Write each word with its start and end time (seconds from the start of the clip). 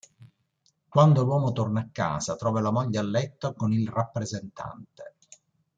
Quando 0.89 1.21
l'uomo 1.23 1.51
torna 1.51 1.81
a 1.81 1.87
casa, 1.91 2.35
trova 2.35 2.59
la 2.59 2.71
moglie 2.71 2.97
a 2.97 3.03
letto 3.03 3.53
con 3.53 3.71
il 3.71 3.87
rappresentante. 3.87 5.17